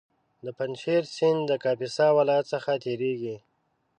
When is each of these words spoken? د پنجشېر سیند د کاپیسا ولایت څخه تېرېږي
د 0.43 0.47
پنجشېر 0.57 1.03
سیند 1.15 1.41
د 1.47 1.51
کاپیسا 1.63 2.07
ولایت 2.17 2.45
څخه 2.53 2.71
تېرېږي 2.83 3.35